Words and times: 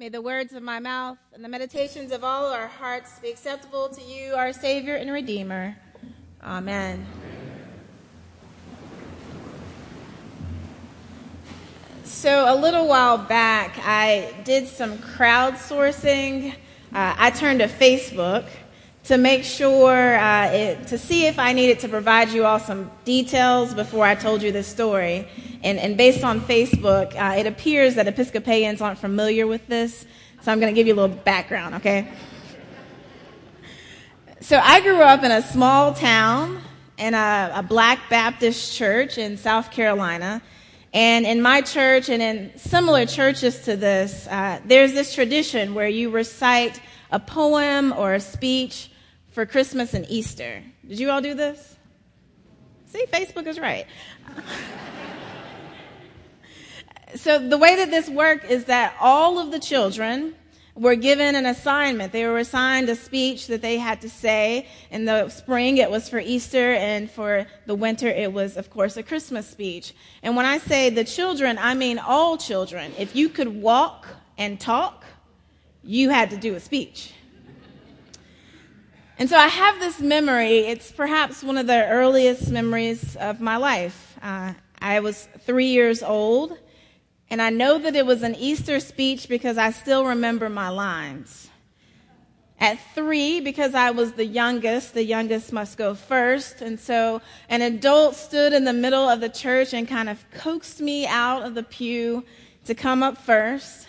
May 0.00 0.08
the 0.08 0.22
words 0.22 0.52
of 0.52 0.62
my 0.62 0.78
mouth 0.78 1.18
and 1.34 1.42
the 1.42 1.48
meditations 1.48 2.12
of 2.12 2.22
all 2.22 2.52
our 2.52 2.68
hearts 2.68 3.18
be 3.18 3.30
acceptable 3.30 3.88
to 3.88 4.00
you, 4.00 4.32
our 4.34 4.52
Savior 4.52 4.94
and 4.94 5.10
Redeemer. 5.10 5.76
Amen. 6.40 7.04
So, 12.04 12.44
a 12.48 12.54
little 12.54 12.86
while 12.86 13.18
back, 13.18 13.76
I 13.82 14.32
did 14.44 14.68
some 14.68 14.98
crowdsourcing. 14.98 16.52
Uh, 16.52 16.54
I 17.18 17.30
turned 17.32 17.58
to 17.58 17.66
Facebook 17.66 18.46
to 19.08 19.16
make 19.16 19.42
sure, 19.42 20.18
uh, 20.18 20.52
it, 20.52 20.86
to 20.86 20.98
see 20.98 21.24
if 21.24 21.38
I 21.38 21.54
needed 21.54 21.78
to 21.78 21.88
provide 21.88 22.28
you 22.28 22.44
all 22.44 22.58
some 22.58 22.90
details 23.06 23.72
before 23.72 24.04
I 24.04 24.14
told 24.14 24.42
you 24.42 24.52
this 24.52 24.66
story. 24.66 25.26
And, 25.64 25.78
and 25.78 25.96
based 25.96 26.22
on 26.22 26.42
Facebook, 26.42 27.16
uh, 27.16 27.38
it 27.38 27.46
appears 27.46 27.94
that 27.94 28.06
Episcopalians 28.06 28.82
aren't 28.82 28.98
familiar 28.98 29.46
with 29.46 29.66
this. 29.66 30.04
So 30.42 30.52
I'm 30.52 30.60
going 30.60 30.74
to 30.74 30.78
give 30.78 30.86
you 30.86 30.92
a 30.92 31.00
little 31.00 31.16
background, 31.16 31.76
okay? 31.76 32.12
So 34.42 34.60
I 34.62 34.82
grew 34.82 35.00
up 35.00 35.24
in 35.24 35.30
a 35.30 35.40
small 35.40 35.94
town 35.94 36.60
in 36.98 37.14
a, 37.14 37.52
a 37.54 37.62
black 37.62 38.10
Baptist 38.10 38.76
church 38.76 39.16
in 39.16 39.38
South 39.38 39.70
Carolina. 39.70 40.42
And 40.92 41.24
in 41.24 41.40
my 41.40 41.62
church 41.62 42.10
and 42.10 42.20
in 42.20 42.58
similar 42.58 43.06
churches 43.06 43.62
to 43.62 43.74
this, 43.74 44.26
uh, 44.26 44.60
there's 44.66 44.92
this 44.92 45.14
tradition 45.14 45.72
where 45.72 45.88
you 45.88 46.10
recite 46.10 46.78
a 47.10 47.18
poem 47.18 47.94
or 47.96 48.12
a 48.12 48.20
speech 48.20 48.90
for 49.30 49.46
Christmas 49.46 49.94
and 49.94 50.06
Easter. 50.08 50.62
Did 50.86 50.98
you 50.98 51.10
all 51.10 51.20
do 51.20 51.34
this? 51.34 51.76
See, 52.86 53.04
Facebook 53.06 53.46
is 53.46 53.58
right. 53.58 53.86
so 57.14 57.38
the 57.38 57.58
way 57.58 57.76
that 57.76 57.90
this 57.90 58.08
worked 58.08 58.50
is 58.50 58.64
that 58.64 58.94
all 59.00 59.38
of 59.38 59.50
the 59.50 59.58
children 59.58 60.34
were 60.78 60.94
given 60.94 61.34
an 61.34 61.44
assignment. 61.44 62.12
They 62.12 62.24
were 62.24 62.38
assigned 62.38 62.88
a 62.88 62.94
speech 62.94 63.48
that 63.48 63.62
they 63.62 63.78
had 63.78 64.00
to 64.02 64.08
say. 64.08 64.68
In 64.90 65.04
the 65.04 65.28
spring, 65.28 65.78
it 65.78 65.90
was 65.90 66.08
for 66.08 66.20
Easter, 66.20 66.72
and 66.72 67.10
for 67.10 67.46
the 67.66 67.74
winter, 67.74 68.06
it 68.06 68.32
was, 68.32 68.56
of 68.56 68.70
course, 68.70 68.96
a 68.96 69.02
Christmas 69.02 69.48
speech. 69.48 69.92
And 70.22 70.36
when 70.36 70.46
I 70.46 70.58
say 70.58 70.90
the 70.90 71.04
children, 71.04 71.58
I 71.58 71.74
mean 71.74 71.98
all 71.98 72.36
children. 72.36 72.92
If 72.96 73.16
you 73.16 73.28
could 73.28 73.48
walk 73.48 74.06
and 74.38 74.60
talk, 74.60 75.04
you 75.82 76.10
had 76.10 76.30
to 76.30 76.36
do 76.36 76.54
a 76.54 76.60
speech. 76.60 77.12
And 79.18 79.28
so 79.28 79.36
I 79.36 79.48
have 79.48 79.80
this 79.80 79.98
memory. 79.98 80.58
It's 80.58 80.92
perhaps 80.92 81.42
one 81.42 81.58
of 81.58 81.66
the 81.66 81.88
earliest 81.88 82.52
memories 82.52 83.16
of 83.16 83.40
my 83.40 83.56
life. 83.56 84.16
Uh, 84.22 84.52
I 84.80 85.00
was 85.00 85.28
three 85.40 85.66
years 85.66 86.04
old 86.04 86.56
and 87.28 87.42
I 87.42 87.50
know 87.50 87.78
that 87.78 87.96
it 87.96 88.06
was 88.06 88.22
an 88.22 88.36
Easter 88.36 88.78
speech 88.78 89.28
because 89.28 89.58
I 89.58 89.72
still 89.72 90.06
remember 90.06 90.48
my 90.48 90.68
lines. 90.68 91.50
At 92.60 92.78
three, 92.94 93.40
because 93.40 93.74
I 93.74 93.90
was 93.90 94.12
the 94.12 94.24
youngest, 94.24 94.94
the 94.94 95.04
youngest 95.04 95.52
must 95.52 95.76
go 95.76 95.96
first. 95.96 96.62
And 96.62 96.78
so 96.78 97.20
an 97.48 97.60
adult 97.62 98.14
stood 98.14 98.52
in 98.52 98.64
the 98.64 98.72
middle 98.72 99.08
of 99.08 99.20
the 99.20 99.28
church 99.28 99.74
and 99.74 99.88
kind 99.88 100.08
of 100.08 100.24
coaxed 100.30 100.80
me 100.80 101.08
out 101.08 101.42
of 101.42 101.56
the 101.56 101.64
pew 101.64 102.24
to 102.66 102.74
come 102.74 103.02
up 103.02 103.18
first. 103.18 103.88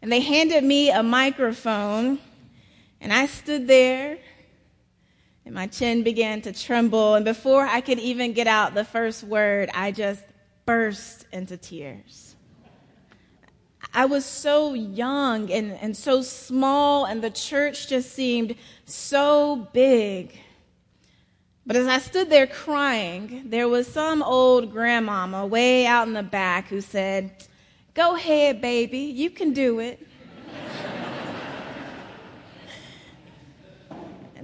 And 0.00 0.12
they 0.12 0.20
handed 0.20 0.62
me 0.62 0.90
a 0.90 1.02
microphone. 1.02 2.20
And 3.00 3.12
I 3.12 3.26
stood 3.26 3.66
there 3.66 4.18
and 5.44 5.54
my 5.54 5.66
chin 5.66 6.02
began 6.02 6.40
to 6.42 6.52
tremble. 6.52 7.14
And 7.14 7.24
before 7.24 7.66
I 7.66 7.80
could 7.80 7.98
even 7.98 8.32
get 8.32 8.46
out 8.46 8.74
the 8.74 8.84
first 8.84 9.24
word, 9.24 9.70
I 9.74 9.92
just 9.92 10.22
burst 10.64 11.26
into 11.32 11.56
tears. 11.56 12.34
I 13.92 14.06
was 14.06 14.24
so 14.24 14.74
young 14.74 15.50
and, 15.52 15.72
and 15.72 15.96
so 15.96 16.22
small, 16.22 17.04
and 17.04 17.22
the 17.22 17.30
church 17.30 17.88
just 17.88 18.12
seemed 18.12 18.56
so 18.86 19.68
big. 19.72 20.36
But 21.66 21.76
as 21.76 21.86
I 21.86 21.98
stood 21.98 22.28
there 22.28 22.46
crying, 22.46 23.44
there 23.46 23.68
was 23.68 23.86
some 23.86 24.22
old 24.22 24.72
grandmama 24.72 25.46
way 25.46 25.86
out 25.86 26.08
in 26.08 26.14
the 26.14 26.22
back 26.22 26.68
who 26.68 26.80
said, 26.80 27.46
Go 27.94 28.16
ahead, 28.16 28.60
baby, 28.60 28.98
you 28.98 29.30
can 29.30 29.52
do 29.52 29.78
it. 29.78 30.04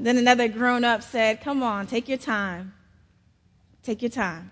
Then 0.06 0.16
another 0.16 0.48
grown 0.48 0.84
up 0.84 1.02
said, 1.02 1.40
Come 1.40 1.62
on, 1.62 1.86
take 1.86 2.08
your 2.08 2.18
time. 2.18 2.72
Take 3.82 4.02
your 4.02 4.10
time. 4.10 4.50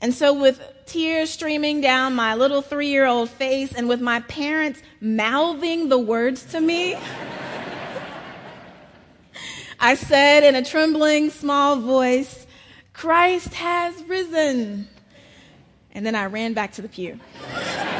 And 0.00 0.12
so, 0.12 0.34
with 0.34 0.60
tears 0.86 1.30
streaming 1.30 1.80
down 1.80 2.14
my 2.14 2.34
little 2.34 2.60
three 2.60 2.88
year 2.88 3.06
old 3.06 3.30
face 3.30 3.72
and 3.72 3.88
with 3.88 4.00
my 4.00 4.20
parents 4.20 4.82
mouthing 5.00 5.88
the 5.88 5.98
words 5.98 6.44
to 6.46 6.60
me, 6.60 6.96
I 9.78 9.94
said 9.94 10.44
in 10.44 10.54
a 10.54 10.64
trembling, 10.64 11.30
small 11.30 11.76
voice, 11.76 12.46
Christ 12.92 13.54
has 13.54 14.02
risen. 14.04 14.88
And 15.92 16.06
then 16.06 16.14
I 16.14 16.26
ran 16.26 16.54
back 16.54 16.72
to 16.72 16.82
the 16.82 16.88
pew. 16.88 17.20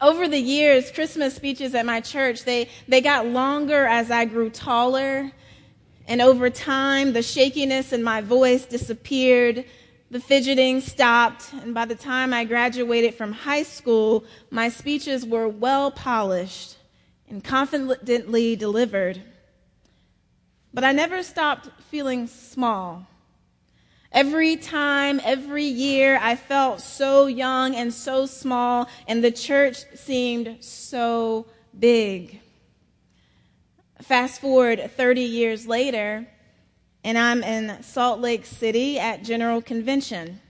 Over 0.00 0.28
the 0.28 0.38
years, 0.38 0.90
Christmas 0.90 1.34
speeches 1.34 1.74
at 1.74 1.84
my 1.84 2.00
church, 2.00 2.44
they, 2.44 2.68
they 2.88 3.00
got 3.00 3.26
longer 3.26 3.86
as 3.86 4.10
I 4.10 4.24
grew 4.24 4.50
taller 4.50 5.30
and 6.10 6.20
over 6.20 6.50
time, 6.50 7.12
the 7.12 7.22
shakiness 7.22 7.92
in 7.92 8.02
my 8.02 8.20
voice 8.20 8.66
disappeared, 8.66 9.64
the 10.10 10.18
fidgeting 10.18 10.80
stopped, 10.80 11.52
and 11.62 11.72
by 11.72 11.84
the 11.84 11.94
time 11.94 12.34
I 12.34 12.44
graduated 12.44 13.14
from 13.14 13.30
high 13.30 13.62
school, 13.62 14.24
my 14.50 14.70
speeches 14.70 15.24
were 15.24 15.48
well 15.48 15.92
polished 15.92 16.78
and 17.28 17.44
confidently 17.44 18.56
delivered. 18.56 19.22
But 20.74 20.82
I 20.82 20.90
never 20.90 21.22
stopped 21.22 21.68
feeling 21.82 22.26
small. 22.26 23.06
Every 24.12 24.56
time, 24.56 25.20
every 25.22 25.64
year, 25.64 26.18
I 26.20 26.34
felt 26.34 26.80
so 26.80 27.26
young 27.26 27.76
and 27.76 27.94
so 27.94 28.26
small, 28.26 28.88
and 29.06 29.22
the 29.22 29.30
church 29.30 29.84
seemed 29.94 30.56
so 30.64 31.46
big. 31.78 32.40
Fast 34.02 34.40
forward 34.40 34.90
30 34.96 35.20
years 35.20 35.68
later, 35.68 36.26
and 37.04 37.16
I'm 37.16 37.44
in 37.44 37.82
Salt 37.84 38.20
Lake 38.20 38.46
City 38.46 38.98
at 38.98 39.22
General 39.22 39.62
Convention. 39.62 40.40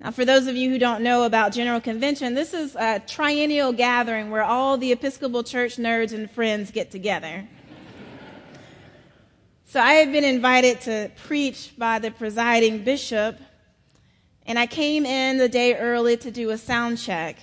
Now, 0.00 0.10
for 0.10 0.24
those 0.24 0.48
of 0.48 0.56
you 0.56 0.68
who 0.68 0.80
don't 0.80 1.02
know 1.02 1.22
about 1.22 1.52
General 1.52 1.80
Convention, 1.80 2.34
this 2.34 2.52
is 2.52 2.74
a 2.74 2.98
triennial 2.98 3.72
gathering 3.72 4.30
where 4.30 4.42
all 4.42 4.76
the 4.76 4.90
Episcopal 4.90 5.44
Church 5.44 5.76
nerds 5.76 6.12
and 6.12 6.28
friends 6.28 6.72
get 6.72 6.90
together. 6.90 7.46
So 9.72 9.80
I 9.80 9.94
had 9.94 10.12
been 10.12 10.22
invited 10.22 10.82
to 10.82 11.10
preach 11.24 11.72
by 11.78 11.98
the 11.98 12.10
presiding 12.10 12.84
bishop, 12.84 13.38
and 14.44 14.58
I 14.58 14.66
came 14.66 15.06
in 15.06 15.38
the 15.38 15.48
day 15.48 15.74
early 15.74 16.18
to 16.18 16.30
do 16.30 16.50
a 16.50 16.58
sound 16.58 16.98
check. 16.98 17.38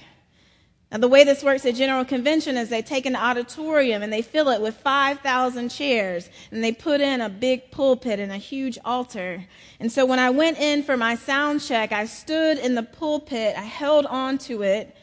Now, 0.92 1.00
the 1.00 1.08
way 1.08 1.24
this 1.24 1.44
works 1.44 1.66
at 1.66 1.74
General 1.74 2.06
Convention 2.06 2.56
is 2.56 2.70
they 2.70 2.84
take 2.84 3.08
an 3.08 3.16
auditorium 3.16 4.04
and 4.04 4.14
they 4.14 4.22
fill 4.22 4.50
it 4.50 4.62
with 4.62 4.78
5,000 4.78 5.70
chairs 5.70 6.30
and 6.52 6.64
they 6.64 6.72
put 6.72 7.02
in 7.02 7.20
a 7.20 7.30
big 7.30 7.72
pulpit 7.72 8.20
and 8.20 8.32
a 8.32 8.38
huge 8.38 8.78
altar. 8.86 9.44
And 9.80 9.92
so 9.92 10.06
when 10.06 10.20
I 10.20 10.30
went 10.30 10.60
in 10.60 10.84
for 10.84 10.98
my 10.98 11.16
sound 11.16 11.62
check, 11.62 11.92
I 11.92 12.06
stood 12.06 12.60
in 12.60 12.76
the 12.76 12.84
pulpit, 12.84 13.56
I 13.58 13.64
held 13.64 14.06
on 14.06 14.38
to 14.50 14.62
it, 14.62 14.96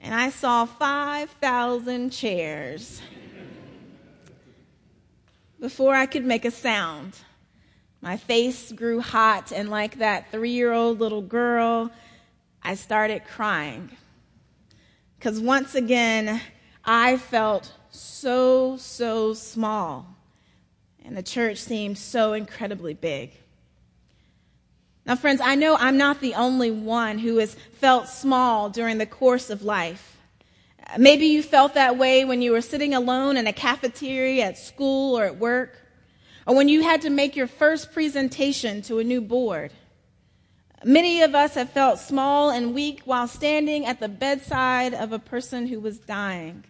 and 0.00 0.12
I 0.12 0.28
saw 0.30 0.66
5,000 0.66 2.10
chairs 2.10 3.00
before 5.60 5.94
I 5.94 6.06
could 6.06 6.24
make 6.24 6.44
a 6.44 6.50
sound. 6.50 7.16
My 8.00 8.16
face 8.16 8.70
grew 8.70 9.00
hot, 9.00 9.50
and 9.50 9.70
like 9.70 9.98
that 9.98 10.30
three 10.30 10.50
year 10.50 10.72
old 10.72 11.00
little 11.00 11.22
girl, 11.22 11.90
I 12.62 12.74
started 12.74 13.24
crying. 13.24 13.90
Because 15.18 15.40
once 15.40 15.74
again, 15.74 16.40
I 16.84 17.16
felt 17.16 17.72
so, 17.90 18.76
so 18.76 19.32
small. 19.34 20.06
And 21.04 21.16
the 21.16 21.22
church 21.22 21.58
seemed 21.58 21.98
so 21.98 22.32
incredibly 22.32 22.94
big. 22.94 23.32
Now, 25.06 25.16
friends, 25.16 25.40
I 25.42 25.54
know 25.54 25.76
I'm 25.78 25.98
not 25.98 26.20
the 26.20 26.34
only 26.34 26.70
one 26.70 27.18
who 27.18 27.36
has 27.38 27.54
felt 27.78 28.08
small 28.08 28.70
during 28.70 28.98
the 28.98 29.06
course 29.06 29.50
of 29.50 29.62
life. 29.62 30.13
Maybe 30.98 31.26
you 31.26 31.42
felt 31.42 31.74
that 31.74 31.96
way 31.96 32.24
when 32.24 32.42
you 32.42 32.52
were 32.52 32.60
sitting 32.60 32.94
alone 32.94 33.36
in 33.36 33.46
a 33.46 33.52
cafeteria 33.52 34.44
at 34.44 34.58
school 34.58 35.18
or 35.18 35.24
at 35.24 35.38
work, 35.38 35.78
or 36.46 36.54
when 36.54 36.68
you 36.68 36.82
had 36.82 37.02
to 37.02 37.10
make 37.10 37.36
your 37.36 37.46
first 37.46 37.92
presentation 37.92 38.82
to 38.82 38.98
a 38.98 39.04
new 39.04 39.20
board. 39.20 39.72
Many 40.84 41.22
of 41.22 41.34
us 41.34 41.54
have 41.54 41.70
felt 41.70 41.98
small 41.98 42.50
and 42.50 42.74
weak 42.74 43.00
while 43.06 43.26
standing 43.26 43.86
at 43.86 44.00
the 44.00 44.08
bedside 44.08 44.92
of 44.92 45.12
a 45.12 45.18
person 45.18 45.66
who 45.66 45.80
was 45.80 45.98
dying, 45.98 46.64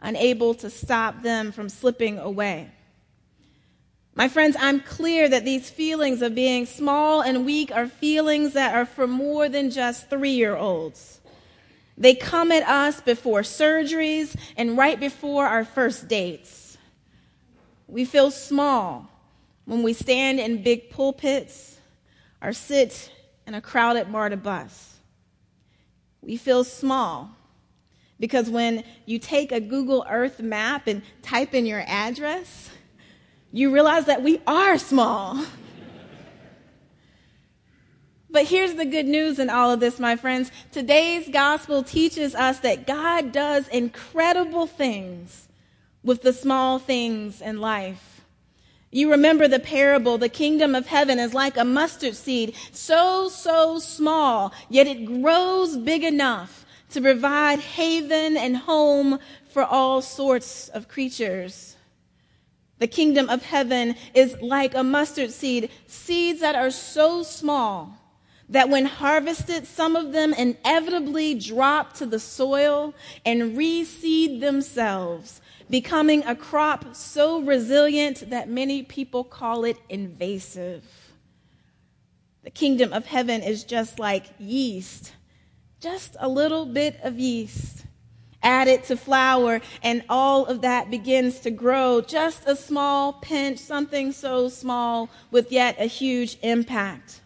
unable 0.00 0.54
to 0.56 0.68
stop 0.68 1.22
them 1.22 1.50
from 1.50 1.70
slipping 1.70 2.18
away. 2.18 2.70
My 4.14 4.28
friends, 4.28 4.56
I'm 4.58 4.80
clear 4.80 5.28
that 5.28 5.44
these 5.44 5.70
feelings 5.70 6.20
of 6.20 6.34
being 6.34 6.66
small 6.66 7.22
and 7.22 7.46
weak 7.46 7.72
are 7.72 7.86
feelings 7.86 8.52
that 8.52 8.74
are 8.74 8.84
for 8.84 9.06
more 9.06 9.48
than 9.48 9.70
just 9.70 10.10
three 10.10 10.32
year 10.32 10.56
olds. 10.56 11.20
They 11.98 12.14
come 12.14 12.52
at 12.52 12.62
us 12.62 13.00
before 13.00 13.40
surgeries 13.40 14.36
and 14.56 14.78
right 14.78 14.98
before 14.98 15.46
our 15.46 15.64
first 15.64 16.06
dates. 16.06 16.78
We 17.88 18.04
feel 18.04 18.30
small 18.30 19.10
when 19.64 19.82
we 19.82 19.92
stand 19.92 20.38
in 20.38 20.62
big 20.62 20.90
pulpits 20.90 21.80
or 22.40 22.52
sit 22.52 23.12
in 23.48 23.54
a 23.54 23.60
crowded 23.60 24.08
MARTA 24.08 24.36
bus. 24.36 24.94
We 26.22 26.36
feel 26.36 26.62
small 26.62 27.30
because 28.20 28.48
when 28.48 28.84
you 29.04 29.18
take 29.18 29.50
a 29.50 29.60
Google 29.60 30.06
Earth 30.08 30.38
map 30.38 30.86
and 30.86 31.02
type 31.22 31.52
in 31.52 31.66
your 31.66 31.82
address, 31.84 32.70
you 33.50 33.72
realize 33.72 34.04
that 34.04 34.22
we 34.22 34.40
are 34.46 34.78
small. 34.78 35.44
But 38.30 38.46
here's 38.46 38.74
the 38.74 38.84
good 38.84 39.06
news 39.06 39.38
in 39.38 39.48
all 39.48 39.70
of 39.70 39.80
this, 39.80 39.98
my 39.98 40.16
friends. 40.16 40.50
Today's 40.70 41.28
gospel 41.30 41.82
teaches 41.82 42.34
us 42.34 42.58
that 42.60 42.86
God 42.86 43.32
does 43.32 43.66
incredible 43.68 44.66
things 44.66 45.48
with 46.02 46.22
the 46.22 46.34
small 46.34 46.78
things 46.78 47.40
in 47.40 47.60
life. 47.60 48.20
You 48.90 49.10
remember 49.10 49.48
the 49.48 49.58
parable, 49.58 50.18
the 50.18 50.28
kingdom 50.28 50.74
of 50.74 50.86
heaven 50.86 51.18
is 51.18 51.34
like 51.34 51.56
a 51.56 51.64
mustard 51.64 52.14
seed, 52.14 52.54
so, 52.72 53.28
so 53.28 53.78
small, 53.78 54.52
yet 54.70 54.86
it 54.86 55.04
grows 55.04 55.76
big 55.76 56.04
enough 56.04 56.64
to 56.90 57.00
provide 57.00 57.58
haven 57.58 58.36
and 58.36 58.56
home 58.56 59.18
for 59.50 59.62
all 59.62 60.00
sorts 60.00 60.68
of 60.68 60.88
creatures. 60.88 61.76
The 62.78 62.86
kingdom 62.86 63.28
of 63.28 63.42
heaven 63.42 63.94
is 64.14 64.36
like 64.40 64.74
a 64.74 64.82
mustard 64.82 65.32
seed, 65.32 65.70
seeds 65.86 66.40
that 66.40 66.54
are 66.54 66.70
so 66.70 67.22
small 67.22 67.98
that 68.48 68.68
when 68.68 68.86
harvested, 68.86 69.66
some 69.66 69.94
of 69.94 70.12
them 70.12 70.32
inevitably 70.32 71.34
drop 71.34 71.92
to 71.94 72.06
the 72.06 72.18
soil 72.18 72.94
and 73.24 73.56
reseed 73.56 74.40
themselves, 74.40 75.40
becoming 75.68 76.24
a 76.24 76.34
crop 76.34 76.94
so 76.94 77.40
resilient 77.40 78.30
that 78.30 78.48
many 78.48 78.82
people 78.82 79.22
call 79.22 79.64
it 79.64 79.76
invasive. 79.88 80.84
The 82.42 82.50
kingdom 82.50 82.92
of 82.94 83.04
heaven 83.04 83.42
is 83.42 83.64
just 83.64 83.98
like 83.98 84.26
yeast, 84.38 85.12
just 85.80 86.16
a 86.18 86.28
little 86.28 86.64
bit 86.64 86.98
of 87.02 87.18
yeast. 87.18 87.84
Add 88.42 88.68
it 88.68 88.84
to 88.84 88.96
flour, 88.96 89.60
and 89.82 90.04
all 90.08 90.46
of 90.46 90.62
that 90.62 90.90
begins 90.90 91.40
to 91.40 91.50
grow. 91.50 92.00
Just 92.00 92.46
a 92.46 92.54
small 92.54 93.12
pinch, 93.14 93.58
something 93.58 94.12
so 94.12 94.48
small 94.48 95.10
with 95.32 95.50
yet 95.50 95.76
a 95.78 95.86
huge 95.86 96.38
impact. 96.42 97.20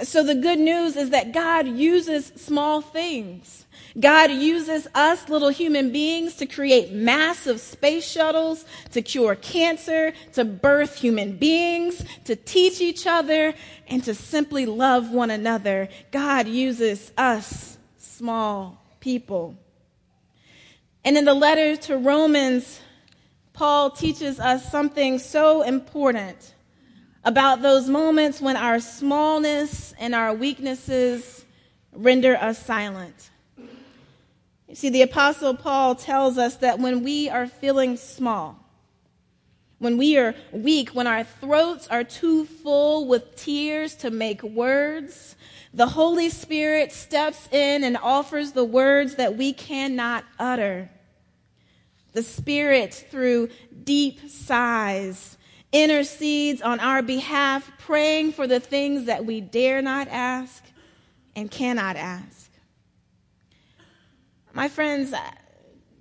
So 0.00 0.22
the 0.22 0.34
good 0.34 0.58
news 0.58 0.96
is 0.96 1.10
that 1.10 1.32
God 1.32 1.68
uses 1.68 2.32
small 2.36 2.80
things. 2.80 3.66
God 4.00 4.30
uses 4.30 4.88
us 4.94 5.28
little 5.28 5.50
human 5.50 5.92
beings 5.92 6.36
to 6.36 6.46
create 6.46 6.92
massive 6.92 7.60
space 7.60 8.10
shuttles, 8.10 8.64
to 8.92 9.02
cure 9.02 9.34
cancer, 9.34 10.14
to 10.32 10.44
birth 10.46 10.96
human 10.96 11.36
beings, 11.36 12.02
to 12.24 12.34
teach 12.34 12.80
each 12.80 13.06
other, 13.06 13.52
and 13.86 14.02
to 14.04 14.14
simply 14.14 14.64
love 14.64 15.10
one 15.10 15.30
another. 15.30 15.90
God 16.10 16.48
uses 16.48 17.12
us 17.18 17.76
small 17.98 18.82
people. 19.00 19.58
And 21.04 21.18
in 21.18 21.26
the 21.26 21.34
letter 21.34 21.76
to 21.76 21.98
Romans, 21.98 22.80
Paul 23.52 23.90
teaches 23.90 24.40
us 24.40 24.70
something 24.70 25.18
so 25.18 25.60
important 25.60 26.54
about 27.24 27.62
those 27.62 27.88
moments 27.88 28.40
when 28.40 28.56
our 28.56 28.80
smallness 28.80 29.94
and 29.98 30.14
our 30.14 30.34
weaknesses 30.34 31.44
render 31.92 32.36
us 32.36 32.64
silent. 32.64 33.30
You 34.68 34.74
see, 34.74 34.88
the 34.88 35.02
Apostle 35.02 35.54
Paul 35.54 35.94
tells 35.94 36.38
us 36.38 36.56
that 36.56 36.78
when 36.78 37.02
we 37.02 37.28
are 37.28 37.46
feeling 37.46 37.96
small, 37.96 38.58
when 39.78 39.98
we 39.98 40.16
are 40.16 40.34
weak, 40.52 40.90
when 40.90 41.06
our 41.06 41.24
throats 41.24 41.88
are 41.88 42.04
too 42.04 42.46
full 42.46 43.06
with 43.06 43.36
tears 43.36 43.94
to 43.96 44.10
make 44.10 44.42
words, 44.42 45.36
the 45.74 45.88
Holy 45.88 46.30
Spirit 46.30 46.92
steps 46.92 47.48
in 47.50 47.82
and 47.84 47.96
offers 47.96 48.52
the 48.52 48.64
words 48.64 49.16
that 49.16 49.36
we 49.36 49.52
cannot 49.52 50.24
utter. 50.38 50.88
The 52.12 52.22
Spirit, 52.22 52.94
through 53.10 53.48
deep 53.84 54.30
sighs, 54.30 55.36
intercedes 55.72 56.60
on 56.60 56.78
our 56.80 57.02
behalf, 57.02 57.70
praying 57.78 58.32
for 58.32 58.46
the 58.46 58.60
things 58.60 59.06
that 59.06 59.24
we 59.24 59.40
dare 59.40 59.82
not 59.82 60.06
ask 60.08 60.62
and 61.34 61.50
cannot 61.50 61.96
ask. 61.96 62.50
My 64.52 64.68
friends, 64.68 65.14
uh, 65.14 65.20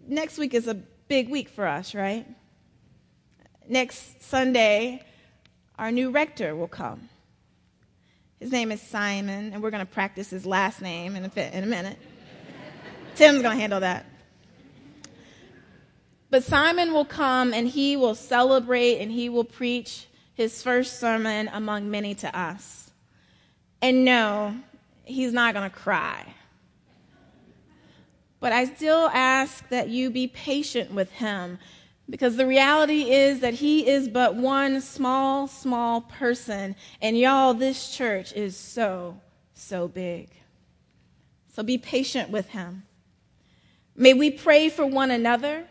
next 0.07 0.37
week 0.37 0.53
is 0.53 0.67
a 0.67 0.73
big 0.73 1.29
week 1.29 1.47
for 1.47 1.65
us, 1.65 1.95
right? 1.95 2.27
Next 3.67 4.21
Sunday, 4.21 5.03
our 5.79 5.91
new 5.91 6.11
rector 6.11 6.53
will 6.55 6.67
come. 6.67 7.09
His 8.39 8.51
name 8.51 8.71
is 8.71 8.81
Simon, 8.81 9.53
and 9.53 9.63
we're 9.63 9.71
going 9.71 9.85
to 9.85 9.91
practice 9.91 10.29
his 10.29 10.45
last 10.45 10.81
name 10.81 11.15
in 11.15 11.23
a, 11.25 11.57
in 11.57 11.63
a 11.63 11.67
minute. 11.67 11.97
Tim's 13.15 13.41
going 13.41 13.55
to 13.55 13.61
handle 13.61 13.79
that. 13.79 14.05
But 16.31 16.45
Simon 16.45 16.93
will 16.93 17.05
come 17.05 17.53
and 17.53 17.67
he 17.67 17.97
will 17.97 18.15
celebrate 18.15 18.99
and 18.99 19.11
he 19.11 19.27
will 19.27 19.43
preach 19.43 20.07
his 20.33 20.63
first 20.63 20.97
sermon 20.97 21.49
among 21.51 21.91
many 21.91 22.15
to 22.15 22.37
us. 22.37 22.91
And 23.81 24.05
no, 24.05 24.55
he's 25.03 25.33
not 25.33 25.53
going 25.53 25.69
to 25.69 25.75
cry. 25.75 26.25
But 28.39 28.53
I 28.53 28.63
still 28.63 29.09
ask 29.13 29.67
that 29.69 29.89
you 29.89 30.09
be 30.09 30.27
patient 30.27 30.93
with 30.93 31.11
him 31.11 31.59
because 32.09 32.37
the 32.37 32.47
reality 32.47 33.11
is 33.11 33.41
that 33.41 33.55
he 33.55 33.87
is 33.87 34.07
but 34.07 34.35
one 34.35 34.79
small, 34.79 35.47
small 35.47 36.01
person. 36.01 36.77
And 37.01 37.17
y'all, 37.17 37.53
this 37.53 37.95
church 37.95 38.31
is 38.33 38.55
so, 38.55 39.19
so 39.53 39.89
big. 39.89 40.29
So 41.53 41.61
be 41.61 41.77
patient 41.77 42.29
with 42.29 42.49
him. 42.49 42.83
May 43.97 44.13
we 44.13 44.31
pray 44.31 44.69
for 44.69 44.85
one 44.85 45.11
another. 45.11 45.67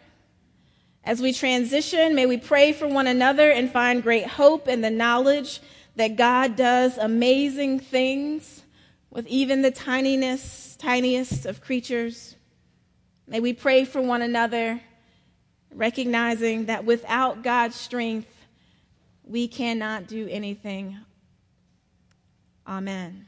As 1.05 1.21
we 1.23 1.33
transition, 1.33 2.15
may 2.15 2.27
we 2.27 2.37
pray 2.37 2.73
for 2.73 2.87
one 2.87 3.07
another 3.07 3.51
and 3.51 3.71
find 3.71 4.03
great 4.03 4.27
hope 4.27 4.69
in 4.69 4.81
the 4.81 4.91
knowledge 4.91 5.61
that 5.97 6.17
God 6.17 6.57
does 6.57 6.99
amazing 6.99 7.81
things 7.81 8.63
with 9.11 9.27
even 9.27 9.63
the 9.63 9.71
tininess, 9.71 10.77
tiniest 10.79 11.47
of 11.47 11.61
creatures. 11.61 12.37
May 13.27 13.41
we 13.41 13.53
pray 13.53 13.85
for 13.85 14.01
one 14.01 14.23
another, 14.23 14.81
recognizing 15.73 16.67
that 16.67 16.85
without 16.85 17.43
God's 17.43 17.77
strength, 17.77 18.29
we 19.25 19.49
cannot 19.49 20.07
do 20.07 20.29
anything. 20.29 20.99
Amen. 22.67 23.27